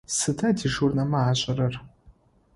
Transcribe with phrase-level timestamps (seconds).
[0.15, 1.73] Сыда дежурнэмэ ашӏэрэр?